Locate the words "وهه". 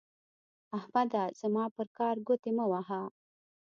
2.71-3.01